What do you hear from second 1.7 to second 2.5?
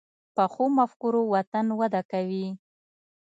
وده کوي